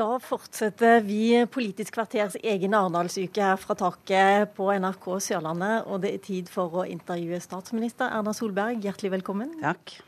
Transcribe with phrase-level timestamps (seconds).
[0.00, 5.86] Da fortsetter vi Politisk kvarters egen Arendalsuke her fra taket på NRK Sørlandet.
[5.86, 8.80] Og det er tid for å intervjue statsminister Erna Solberg.
[8.84, 9.58] Hjertelig velkommen.
[9.62, 9.98] Takk.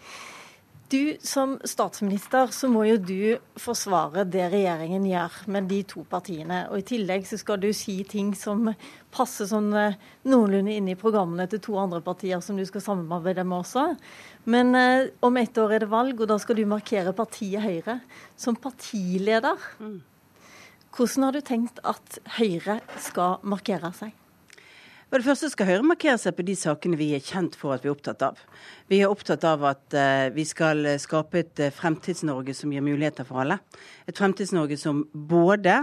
[0.92, 3.20] Du Som statsminister så må jo du
[3.56, 6.66] forsvare det regjeringen gjør med de to partiene.
[6.68, 8.68] Og I tillegg så skal du si ting som
[9.14, 9.96] passer sånn eh,
[10.28, 13.86] noenlunde inn i programmene til to andre partier som du skal samarbeide med også.
[14.52, 18.02] Men eh, om ett år er det valg, og da skal du markere partiet Høyre.
[18.36, 20.00] Som partileder, mm.
[20.92, 24.12] hvordan har du tenkt at Høyre skal markere seg?
[25.12, 27.82] For det første skal Høyre markere seg på de sakene vi er kjent for at
[27.84, 28.38] vi er opptatt av.
[28.88, 33.28] Vi er opptatt av at uh, vi skal skape et uh, Fremtids-Norge som gir muligheter
[33.28, 33.58] for alle.
[34.08, 35.82] Et Fremtids-Norge som både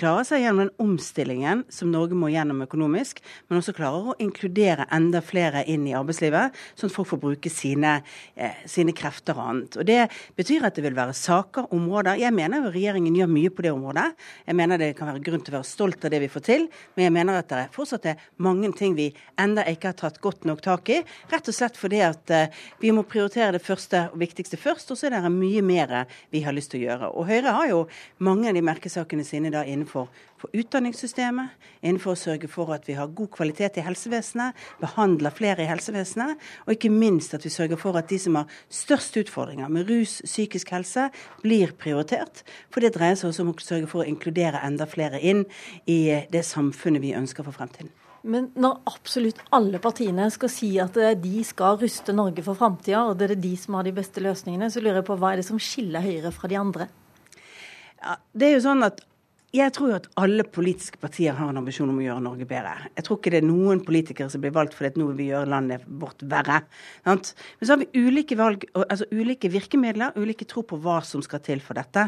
[0.00, 4.86] klarer seg gjennom den omstillingen som Norge må gjennom økonomisk, men også klarer å inkludere
[4.94, 8.00] enda flere inn i arbeidslivet, sånn at folk får bruke sine,
[8.36, 9.76] eh, sine krefter og annet.
[9.76, 12.18] Og Det betyr at det vil være saker, områder.
[12.18, 14.14] Jeg mener jo regjeringen gjør mye på det området.
[14.46, 16.68] Jeg mener det kan være grunn til å være stolt av det vi får til,
[16.96, 20.44] men jeg mener at det fortsatt er mange ting vi enda ikke har tatt godt
[20.44, 21.02] nok tak i.
[21.30, 22.48] Rett og slett fordi at eh,
[22.80, 26.42] vi må prioritere det første og viktigste først, og så er det mye mer vi
[26.42, 27.10] har lyst til å gjøre.
[27.14, 30.08] Og Høyre har jo mange av de merkesakene sine da innenfor innenfor
[30.40, 31.50] for utdanningssystemet,
[31.82, 36.38] innenfor å sørge for at vi har god kvalitet i helsevesenet, behandler flere i helsevesenet,
[36.64, 40.22] og ikke minst at vi sørger for at de som har størst utfordringer med rus,
[40.24, 41.10] psykisk helse,
[41.42, 42.44] blir prioritert.
[42.70, 45.44] For det dreier seg også om å sørge for å inkludere enda flere inn
[45.86, 47.92] i det samfunnet vi ønsker for fremtiden.
[48.22, 53.16] Men når absolutt alle partiene skal si at de skal ruste Norge for framtida, og
[53.20, 55.48] det er de som har de beste løsningene, så lurer jeg på hva er det
[55.48, 56.88] som skiller Høyre fra de andre?
[58.00, 59.00] Ja, det er jo sånn at
[59.50, 62.70] jeg tror jo at alle politiske partier har en ambisjon om å gjøre Norge bedre.
[62.94, 65.24] Jeg tror ikke det er noen politikere som blir valgt fordi at nå vil vi
[65.32, 66.60] gjøre landet vårt verre.
[67.02, 67.32] Sant?
[67.58, 71.42] Men så har vi ulike, valg, altså ulike virkemidler, ulike tro på hva som skal
[71.42, 72.04] til for dette.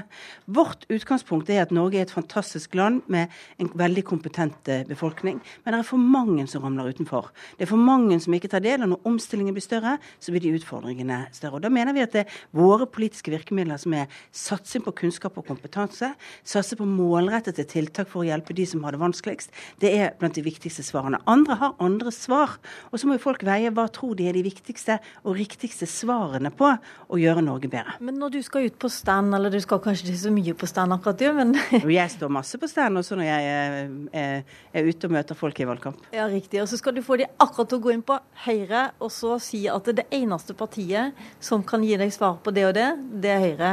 [0.54, 5.42] Vårt utgangspunkt er at Norge er et fantastisk land med en veldig kompetent eh, befolkning.
[5.64, 7.32] Men det er for mange som ramler utenfor.
[7.58, 8.86] Det er for mange som ikke tar del.
[8.86, 11.58] Og når omstillingen blir større, så blir de utfordringene større.
[11.58, 15.42] Og Da mener vi at det er våre politiske virkemidler som er satsing på kunnskap
[15.42, 16.14] og kompetanse,
[16.47, 19.53] satse på målretting målrettede tiltak for å hjelpe de som har det vanskeligst.
[19.81, 21.20] Det er blant de viktigste svarene.
[21.26, 22.59] Andre har andre svar.
[22.91, 26.53] Og så må jo folk veie hva tror de er de viktigste og riktigste svarene
[26.53, 26.69] på
[27.09, 27.97] å gjøre Norge bedre.
[28.00, 30.69] Men når du skal ut på stand, eller du skal kanskje ikke så mye på
[30.69, 31.56] stand akkurat du, men
[32.03, 35.60] Jeg står masse på stand også når jeg er, er, er ute og møter folk
[35.60, 36.00] i valgkamp.
[36.14, 36.60] Ja, riktig.
[36.62, 39.38] Og så skal du få de akkurat til å gå inn på Høyre og så
[39.43, 42.88] si at det eneste partiet som kan gi deg svar på det og det,
[43.22, 43.72] det er Høyre.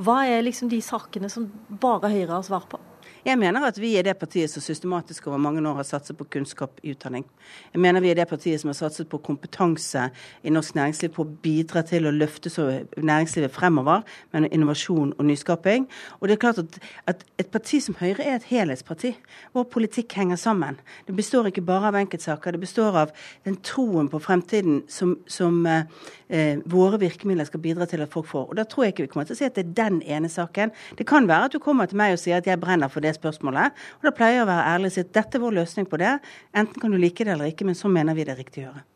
[0.00, 1.48] Hva er liksom de sakene som
[1.82, 2.80] bare Høyre har svar på?
[3.24, 6.24] Jeg mener at vi er det partiet som systematisk over mange år har satset på
[6.24, 7.26] kunnskap i utdanning.
[7.74, 10.06] Jeg mener vi er det partiet som har satset på kompetanse
[10.42, 12.50] i norsk næringsliv, på å bidra til å løfte
[12.96, 15.88] næringslivet fremover med innovasjon og nyskaping.
[16.20, 16.80] Og det er klart at,
[17.12, 19.14] at et parti som Høyre er et helhetsparti,
[19.52, 20.78] Vår politikk henger sammen.
[21.06, 23.12] Det består ikke bare av enkeltsaker, det består av
[23.44, 28.48] den troen på fremtiden som, som eh, våre virkemidler skal bidra til at folk får.
[28.50, 30.30] Og da tror jeg ikke vi kommer til å si at det er den ene
[30.30, 30.72] saken.
[30.98, 33.09] Det kan være at du kommer til meg og sier at jeg brenner for det
[33.10, 33.82] det spørsmålet.
[34.00, 36.00] Og da pleier jeg å være ærlig og si at dette er vår løsning på
[36.00, 36.14] det.
[36.62, 38.68] Enten kan du like det eller ikke, men så mener vi det er riktig å
[38.70, 38.86] gjøre.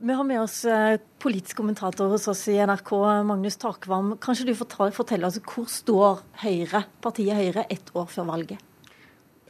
[0.00, 2.90] Vi har med oss eh, politisk kommentator hos oss i NRK,
[3.28, 4.14] Magnus Takvam.
[4.22, 8.62] Kanskje du forteller oss hvor står Høyre, partiet Høyre ett år før valget?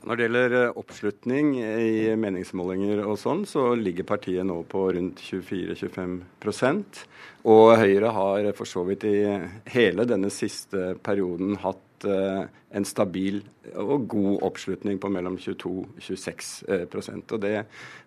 [0.01, 5.21] Når det gjelder eh, oppslutning i meningsmålinger og sånn, så ligger partiet nå på rundt
[5.23, 7.05] 24-25%
[7.53, 9.19] Og Høyre har for så vidt i
[9.77, 13.41] hele denne siste perioden hatt uh, en stabil
[13.79, 17.55] og god oppslutning på mellom 22-26 uh, Og det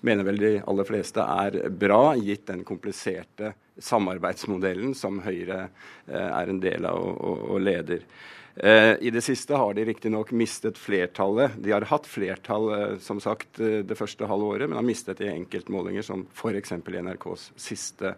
[0.02, 6.50] mener vel de aller fleste er bra, gitt den kompliserte samarbeidsmodellen som Høyre uh, er
[6.50, 8.08] en del av og, og, og leder.
[8.56, 11.56] Eh, I det siste har de riktignok mistet flertallet.
[11.58, 15.24] De har hatt flertall eh, som sagt, eh, det første halve året, men har mistet
[15.26, 16.76] i enkeltmålinger, som f.eks.
[16.78, 18.14] i NRKs siste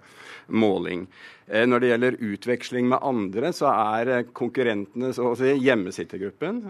[0.52, 1.08] måling.
[1.46, 6.64] Når det gjelder utveksling med andre, så er konkurrentene så å si, hjemmesittergruppen.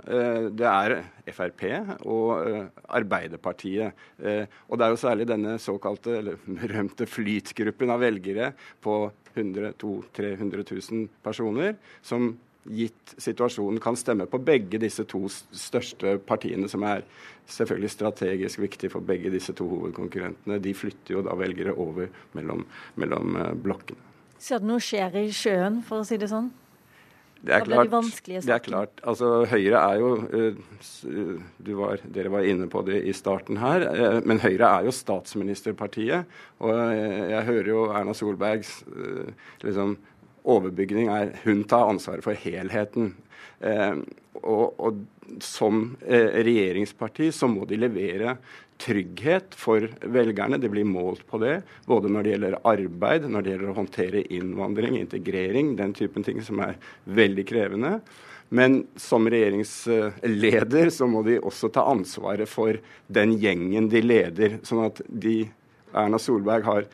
[0.51, 0.97] Det er
[1.31, 1.63] Frp
[2.11, 2.33] og
[2.83, 3.95] Arbeiderpartiet.
[4.19, 8.51] Og det er jo særlig denne såkalte, eller berømte flytgruppen av velgere
[8.83, 8.97] på
[9.31, 12.33] 100 200 000-300 000 personer som
[12.65, 17.06] gitt situasjonen, kan stemme på begge disse to største partiene, som er
[17.51, 20.59] selvfølgelig strategisk viktig for begge disse to hovedkonkurrentene.
[20.62, 22.65] De flytter jo da velgere over mellom,
[23.01, 24.13] mellom eh, blokkene.
[24.41, 26.51] Ser du noe skjer i sjøen, for å si det sånn?
[27.45, 27.91] Det er, klart,
[28.25, 29.01] det er klart.
[29.06, 33.85] Altså, Høyre er jo uh, var, Dere var inne på det i starten her.
[33.85, 36.31] Uh, men Høyre er jo statsministerpartiet.
[36.65, 38.79] Og jeg hører jo Erna Solbergs
[39.61, 39.94] liksom,
[40.45, 43.13] overbygning er hun tar ansvaret for helheten.
[43.65, 45.03] Og, og,
[45.42, 48.36] som regjeringsparti så må de levere
[48.81, 50.59] trygghet for velgerne.
[50.62, 54.24] Det blir målt på det, både når det gjelder arbeid, når det gjelder å håndtere
[54.36, 58.00] innvandring, integrering, den typen ting som er veldig krevende.
[58.56, 62.77] Men som regjeringsleder så må de også ta ansvaret for
[63.07, 64.59] den gjengen de leder.
[64.68, 65.39] Sånn at de,
[65.95, 66.86] Erna Solberg har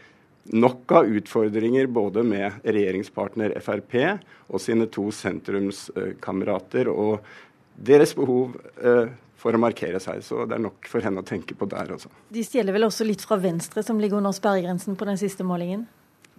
[0.44, 3.96] nok av utfordringer både med regjeringspartner Frp
[4.50, 6.90] og sine to sentrumskamerater.
[6.92, 7.22] Og
[7.78, 10.22] deres behov eh, for å markere seg.
[10.26, 12.12] Så det er nok for henne å tenke på der også.
[12.34, 15.88] De stjeler vel også litt fra Venstre, som ligger under sperregrensen på den siste målingen?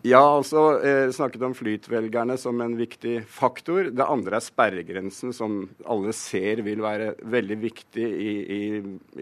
[0.03, 3.93] Ja, altså eh, snakket om flytvelgerne som en viktig faktor.
[3.95, 8.63] Det andre er sperregrensen, som alle ser vil være veldig viktig i, i,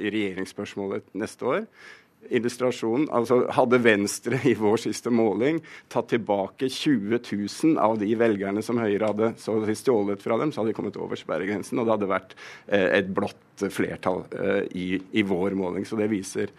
[0.01, 1.67] i regjeringsspørsmålet neste år
[2.29, 3.09] illustrasjonen.
[3.15, 5.61] Altså, hadde Venstre i vår siste måling
[5.93, 10.61] tatt tilbake 20 000 av de velgerne som Høyre hadde så stjålet fra dem, så
[10.61, 11.81] hadde de kommet over sperregrensen.
[11.81, 12.37] Og det hadde vært
[12.69, 15.87] eh, et blått flertall eh, i, i, vår måling.
[15.89, 16.53] Så det viser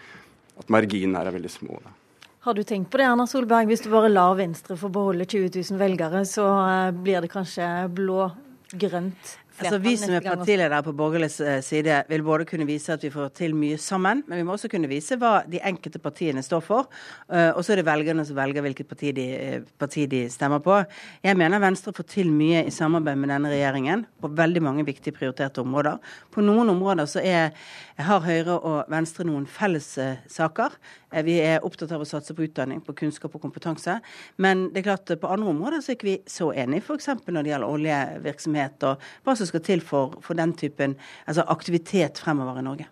[0.60, 1.80] at marginene her er veldig små.
[1.84, 1.96] Da.
[2.48, 3.70] Har du tenkt på det, Erna Solberg?
[3.70, 7.70] Hvis du bare lar Venstre få beholde 20 000 velgere, så eh, blir det kanskje
[7.98, 13.04] blå-grønt Altså, vi som er partiledere på borgerlig eh, side, vil både kunne vise at
[13.06, 16.44] vi får til mye sammen, men vi må også kunne vise hva de enkelte partiene
[16.46, 16.90] står for.
[17.32, 20.64] Uh, og så er det velgerne som velger hvilket parti de, eh, parti de, stemmer
[20.64, 20.80] på.
[21.24, 25.16] Jeg mener Venstre får til mye i samarbeid med denne regjeringen på veldig mange viktige
[25.18, 26.02] prioriterte områder.
[26.32, 27.52] På noen områder så er,
[28.02, 29.94] har Høyre og Venstre noen felles
[30.32, 30.76] saker.
[31.26, 33.98] Vi er opptatt av å satse på utdanning, på kunnskap og kompetanse.
[34.42, 37.10] Men det er klart på andre områder så er ikke vi så enige, f.eks.
[37.28, 42.20] når det gjelder oljevirksomhet og hva som skal til for, for den typen altså aktivitet
[42.24, 42.90] fremover i Norge?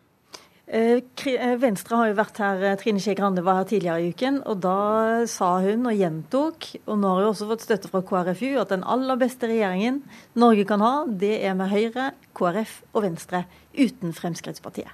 [0.69, 4.11] Eh, eh, Venstre har jo vært her, eh, Trine Skei Grande var her tidligere i
[4.13, 8.03] uken, og da sa hun og gjentok, og nå har hun også fått støtte fra
[8.06, 10.03] KrFU, at den aller beste regjeringen
[10.38, 14.94] Norge kan ha, det er med Høyre, KrF og Venstre, uten Fremskrittspartiet.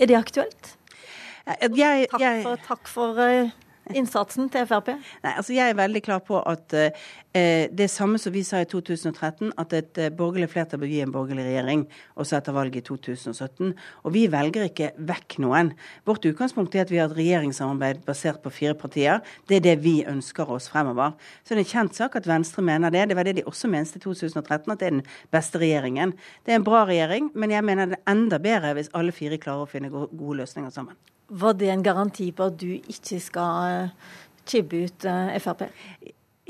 [0.00, 0.72] Er det aktuelt?
[1.44, 3.20] Jeg, takk for, takk for
[3.92, 4.94] innsatsen til Frp?
[5.24, 8.68] Nei, altså Jeg er veldig klar på at eh, det samme som vi sa i
[8.70, 11.84] 2013, at et eh, borgerlig flertall bør gi en borgerlig regjering
[12.16, 13.74] også etter valget i 2017.
[14.04, 15.72] Og vi velger ikke vekk noen.
[16.08, 19.20] Vårt utgangspunkt er at vi har et regjeringssamarbeid basert på fire partier.
[19.48, 21.16] Det er det vi ønsker oss fremover.
[21.42, 23.08] Så det er en kjent sak at Venstre mener det.
[23.10, 26.14] Det var det de også mente i 2013, at det er den beste regjeringen.
[26.46, 29.40] Det er en bra regjering, men jeg mener det er enda bedre hvis alle fire
[29.40, 30.96] klarer å finne gode løsninger sammen.
[31.28, 33.88] Var det en garanti på at du ikke skal
[34.48, 35.64] chibbe eh, ut eh, Frp?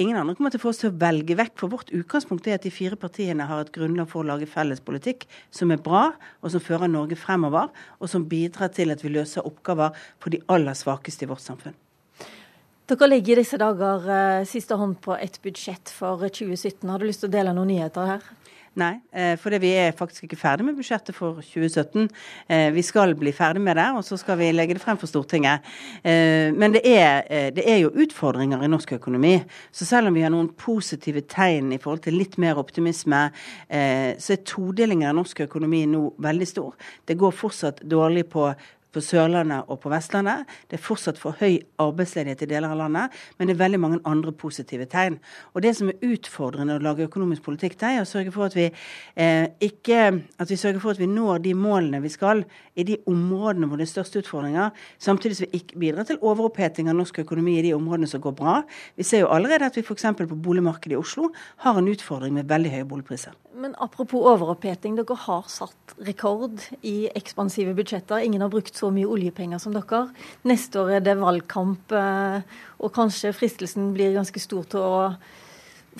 [0.02, 1.52] Ingen andre kommer til å få oss til å velge vekk.
[1.60, 4.82] For vårt utgangspunkt er at de fire partiene har et grunnlag for å lage felles
[4.82, 6.08] politikk som er bra,
[6.42, 7.70] og som fører Norge fremover,
[8.02, 11.78] og som bidrar til at vi løser oppgaver for de aller svakeste i vårt samfunn.
[12.90, 16.82] Dere legger i disse dager uh, siste hånd på et budsjett for 2017.
[16.90, 18.26] Har du lyst til å dele noen nyheter her?
[18.74, 22.08] Nei, eh, for vi er faktisk ikke ferdig med budsjettet for 2017.
[22.50, 25.06] Eh, vi skal bli ferdig med det, og så skal vi legge det frem for
[25.06, 25.62] Stortinget.
[26.02, 27.22] Eh, men det er,
[27.54, 29.36] det er jo utfordringer i norsk økonomi.
[29.70, 33.28] Så selv om vi har noen positive tegn i forhold til litt mer optimisme,
[33.70, 36.74] så er todelingen av norsk økonomi nå veldig stor.
[37.06, 38.48] Det går fortsatt dårlig på
[38.94, 40.48] på Sørlandet og på Vestlandet.
[40.70, 44.00] Det er fortsatt for høy arbeidsledighet i deler av landet, men det er veldig mange
[44.08, 45.18] andre positive tegn.
[45.54, 48.54] Og Det som er utfordrende å lage økonomisk politikk, det er å sørge for at
[48.54, 48.70] vi,
[49.16, 52.44] eh, ikke, at vi sørger for at vi når de målene vi skal
[52.76, 56.88] i de områdene hvor det er største utfordringer, samtidig som vi ikke bidrar til overoppheting
[56.88, 58.62] av norsk økonomi i de områdene som går bra.
[58.96, 60.04] Vi ser jo allerede at vi f.eks.
[60.18, 61.30] på boligmarkedet i Oslo
[61.64, 63.34] har en utfordring med veldig høye boligpriser.
[63.54, 68.24] Men apropos overoppheting, dere har satt rekord i ekspansive budsjetter.
[68.26, 70.08] Ingen har brukt så mye oljepenger som dere.
[70.44, 74.98] Neste år er det valgkamp, eh, og kanskje fristelsen blir ganske stor til å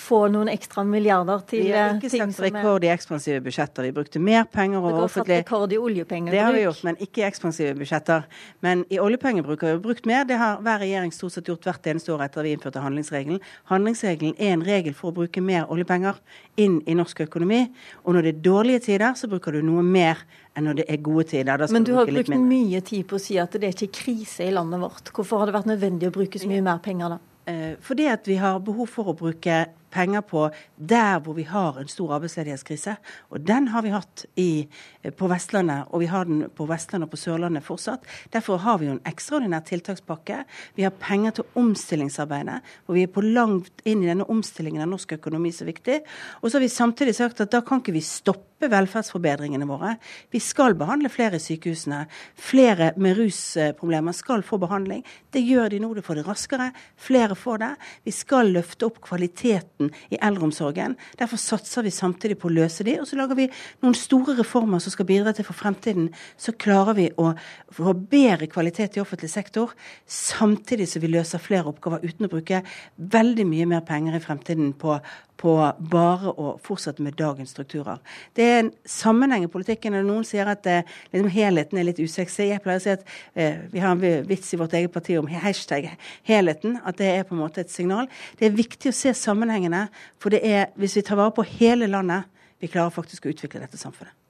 [0.01, 3.87] få noen ekstra milliarder til ting som Vi har ikke satt rekord i ekspansive budsjetter.
[3.87, 6.35] Vi brukte mer penger over offentlig satt rekord i oljepengebruk.
[6.35, 8.29] Det har vi gjort, men ikke i ekspansive budsjetter.
[8.65, 10.25] Men i oljepengebruk har vi brukt mer.
[10.29, 13.43] Det har hver regjering stort sett gjort hvert eneste år etter at vi innførte handlingsregelen.
[13.71, 16.19] Handlingsregelen er en regel for å bruke mer oljepenger
[16.61, 17.67] inn i norsk økonomi.
[18.05, 20.25] Og når det er dårlige tider, så bruker du noe mer
[20.55, 21.67] enn når det er gode tider.
[21.75, 24.55] Men du har brukt mye tid på å si at det er ikke krise i
[24.55, 25.15] landet vårt.
[25.15, 27.21] Hvorfor har det vært nødvendig å bruke så mye mer penger da?
[27.47, 31.79] Eh, fordi at vi har behov for å bruke penger på der hvor vi har
[31.81, 32.97] en stor arbeidsledighetskrise.
[33.31, 34.67] Og den har vi hatt i
[35.13, 38.07] på Vestlandet, og vi har den på Vestlandet og på Sørlandet fortsatt.
[38.33, 40.41] Derfor har vi jo en ekstraordinær tiltakspakke.
[40.79, 44.93] Vi har penger til omstillingsarbeidet, og vi er på langt inn i denne omstillingen av
[44.95, 46.01] norsk økonomi så viktig.
[46.41, 49.97] Og så har vi samtidig sagt at da kan ikke vi stoppe velferdsforbedringene våre.
[50.33, 52.05] Vi skal behandle flere i sykehusene.
[52.41, 55.03] Flere med rusproblemer skal få behandling.
[55.35, 56.71] Det gjør de nå, de får det raskere.
[56.97, 57.71] Flere får det.
[58.09, 60.97] Vi skal løfte opp kvaliteten i eldreomsorgen.
[61.21, 63.51] Derfor satser vi samtidig på å løse de, og så lager vi
[63.85, 66.09] noen store reformer som skal bidra til for fremtiden.
[66.41, 67.33] Så klarer vi å
[67.75, 69.75] få bedre kvalitet i offentlig sektor,
[70.07, 72.65] samtidig som vi løser flere oppgaver uten å bruke
[72.97, 74.99] veldig mye mer penger i fremtiden på
[75.41, 75.55] på
[75.91, 77.99] bare å fortsette med dagens strukturer.
[78.37, 79.97] Det er en sammenheng i politikken.
[79.99, 80.79] og Noen sier at det,
[81.13, 82.49] liksom, helheten er litt usexy.
[82.49, 85.29] Jeg pleier å si at eh, vi har en vits i vårt eget parti om
[85.29, 85.91] hashtag
[86.29, 86.79] helheten.
[86.85, 88.09] At det er på en måte et signal.
[88.39, 89.89] Det er viktig å se sammenhengene.
[90.23, 92.31] For det er, hvis vi tar vare på hele landet,
[92.63, 94.24] vi klarer faktisk å utvikle dette samfunnet.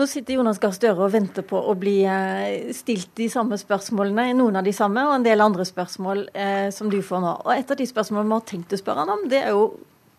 [0.00, 4.30] Nå sitter Jonas Gahr Støre og venter på å bli eh, stilt de samme spørsmålene,
[4.38, 7.32] noen av de samme, og en del andre spørsmål eh, som du får nå.
[7.44, 9.66] Og Et av de spørsmålene vi har tenkt å spørre han om, det er jo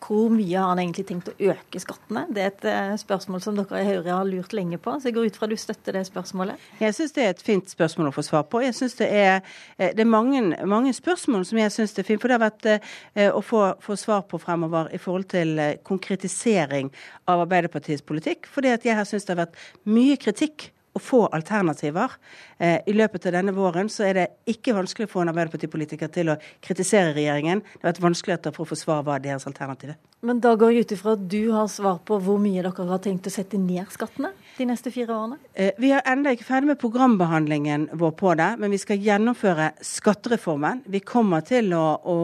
[0.02, 2.24] hvor mye har han egentlig tenkt å øke skattene?
[2.34, 5.16] Det er et uh, spørsmål som dere i Høyre har lurt lenge på, så jeg
[5.16, 6.66] går ut fra du støtter det spørsmålet?
[6.82, 8.64] Jeg syns det er et fint spørsmål å få svar på.
[8.64, 9.40] Jeg synes Det er,
[9.78, 12.20] eh, det er mange, mange, spørsmål som jeg syns er fint.
[12.22, 16.90] For det har vært uh, å få, få, svar på fremover i forhold til konkretisering
[17.28, 18.50] av Arbeiderpartiets politikk.
[18.62, 22.16] At jeg har syntes det har vært mye kritikk å få alternativer.
[22.58, 26.10] Eh, I løpet av denne våren så er det ikke vanskelig å få en Arbeiderpartipolitiker
[26.12, 27.62] til å kritisere regjeringen.
[27.64, 30.00] Det har vært vanskeligheter for å få svar hva er deres alternativ er.
[30.22, 33.02] Men da går jeg ut ifra at du har svar på hvor mye dere har
[33.02, 35.38] tenkt å sette ned skattene de neste fire årene?
[35.54, 39.70] Eh, vi er ennå ikke ferdig med programbehandlingen vår på det, men vi skal gjennomføre
[39.84, 40.82] skattereformen.
[40.92, 42.16] Vi kommer til å, å,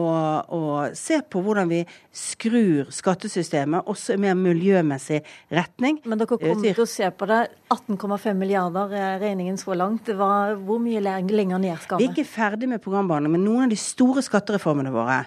[0.43, 0.61] å
[0.97, 1.83] se på hvordan vi
[2.15, 5.21] skrur skattesystemet også i mer miljømessig
[5.53, 6.01] retning.
[6.05, 7.41] Men dere kommer til å se på det.
[7.69, 10.07] 18,5 milliarder er regningen så langt.
[10.07, 12.07] Det var, hvor mye lenger ned skal vi?
[12.07, 15.19] Vi er ikke ferdig med programbehandling, men noen av de store skattereformene våre,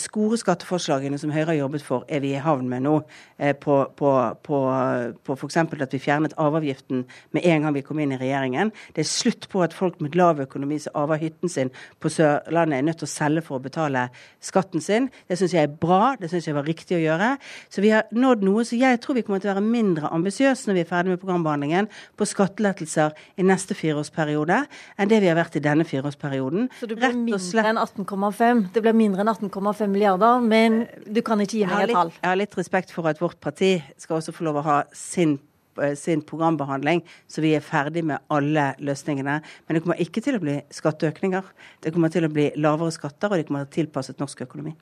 [0.00, 2.96] store skatteforslagene som Høyre har jobbet for, er vi i havn med nå.
[3.36, 4.14] Eh, på, på,
[4.46, 4.62] på,
[5.26, 5.60] på f.eks.
[5.60, 7.04] at vi fjernet arveavgiften
[7.36, 8.72] med en gang vi kom inn i regjeringen.
[8.96, 12.80] Det er slutt på at folk med lav økonomi som arver hytten sin på Sørlandet,
[12.80, 14.08] er nødt til å selge for å betale
[14.44, 15.08] skatten sin.
[15.28, 16.16] Det syns jeg er bra.
[16.20, 17.32] Det syns jeg var riktig å gjøre.
[17.72, 18.64] Så vi har nådd noe.
[18.66, 21.22] Så jeg tror vi kommer til å være mindre ambisiøse når vi er ferdig med
[21.22, 24.62] programbehandlingen på skattelettelser i neste fireårsperiode
[25.00, 26.68] enn det vi har vært i denne fireårsperioden.
[26.80, 28.64] Så det blir mindre enn 18,5?
[28.74, 32.12] Det blir mindre enn 18,5 milliarder, men du kan ikke gi meg et tall?
[32.20, 35.36] Jeg har litt respekt for at vårt parti skal også få lov å ha sin
[35.36, 35.49] eh,
[35.98, 39.40] sin programbehandling, så vi er ferdig med alle løsningene.
[39.66, 41.50] Men det kommer ikke til å bli skatteøkninger.
[41.84, 44.76] Det kommer til å bli lavere skatter, og det kommer til å tilpasset norsk økonomi.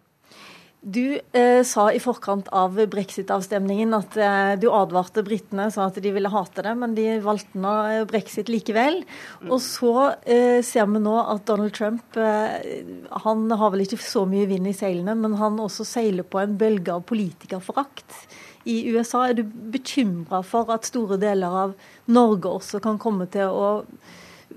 [0.81, 6.13] Du eh, sa i forkant av brexit-avstemningen at eh, du advarte britene, sa at de
[6.15, 9.01] ville hate det, men de valgte nå eh, brexit likevel.
[9.43, 9.51] Mm.
[9.51, 12.79] Og så eh, ser vi nå at Donald Trump eh,
[13.27, 16.55] han har vel ikke så mye vind i seilene, men han også seiler på en
[16.61, 18.15] bølge av politikerforakt
[18.65, 19.29] i USA.
[19.29, 23.71] Er du bekymra for at store deler av Norge også kan komme til å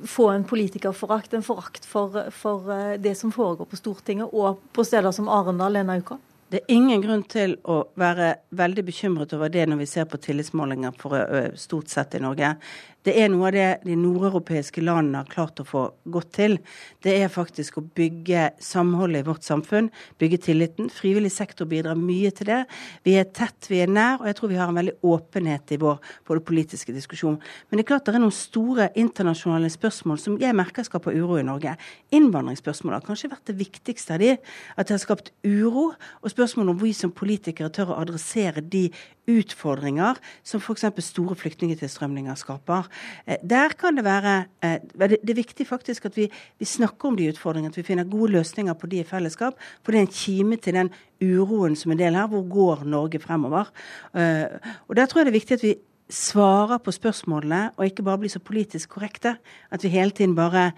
[0.08, 4.86] få en politikerforakt, en forakt for, for, eh, det som foregår på Stortinget og på
[4.88, 6.18] steder som Arendal denne uka?
[6.52, 10.20] Det er ingen grunn til å være veldig bekymret over det når vi ser på
[10.20, 12.56] tillitsmålinger for eh, stort sett i Norge.
[13.02, 16.58] Det er noe av det de nordeuropeiske landene har klart å få godt til.
[17.02, 19.88] Det er faktisk å bygge samholdet i vårt samfunn,
[20.22, 20.92] bygge tilliten.
[20.94, 22.60] Frivillig sektor bidrar mye til det.
[23.08, 25.80] Vi er tett, vi er nær, og jeg tror vi har en veldig åpenhet i
[25.82, 25.98] vår
[26.30, 27.40] både politiske diskusjon.
[27.70, 31.40] Men det er klart det er noen store internasjonale spørsmål som jeg merker skaper uro
[31.42, 31.74] i Norge.
[32.14, 34.36] Innvandringsspørsmål har kanskje vært det viktigste av de.
[34.78, 35.90] At det har skapt uro,
[36.22, 38.92] og spørsmål om vi som politikere tør å adressere de
[39.30, 40.86] utfordringer som f.eks.
[41.06, 42.91] store flyktningtilstrømninger skaper.
[43.26, 46.28] Eh, der kan det være eh, Det er viktig faktisk at vi,
[46.60, 49.60] vi snakker om de utfordringene, at vi finner gode løsninger på de i fellesskap.
[49.84, 52.28] For det er en kime til den uroen som er del her.
[52.32, 53.72] Hvor går Norge fremover?
[54.16, 55.76] Eh, og Der tror jeg det er viktig at vi
[56.12, 59.36] svarer på spørsmålene, og ikke bare blir så politisk korrekte.
[59.72, 60.72] At vi hele tiden bare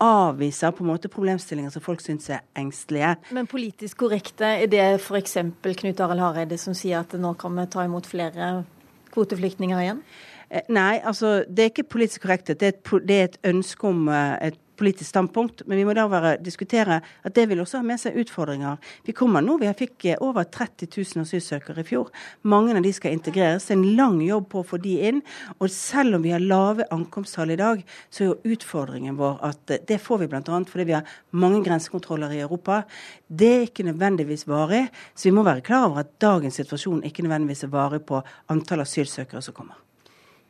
[0.00, 3.14] avviser på en måte problemstillinger som folk syns er engstelige.
[3.32, 5.36] Men politisk korrekte, er det f.eks.
[5.62, 8.64] Knut Arild Hareide som sier at nå kan vi ta imot flere
[9.12, 10.02] kvoteflyktninger igjen?
[10.50, 12.48] Eh, nei, altså det er ikke politisk korrekt.
[12.48, 16.04] Det et, det er et ønske om eh, et politisk standpunkt, men vi må da
[16.10, 18.78] være, diskutere at det vil også ha med seg utfordringer.
[19.06, 22.12] Vi kommer nå, vi fikk eh, over 30 000 asylsøkere i fjor.
[22.48, 23.66] Mange av de skal integreres.
[23.66, 25.22] Det er en lang jobb på å få de inn.
[25.58, 29.74] Og selv om vi har lave ankomsttall i dag, så er jo utfordringen vår at
[29.88, 30.62] det får vi bl.a.
[30.70, 32.84] fordi vi har mange grensekontroller i Europa.
[33.26, 37.26] Det er ikke nødvendigvis varig, så vi må være klar over at dagens situasjon ikke
[37.26, 38.22] nødvendigvis er varig på
[38.54, 39.87] antall asylsøkere som kommer.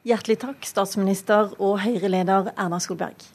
[0.09, 3.27] Hjertelig takk, statsminister og Høyre-leder Erna Solberg.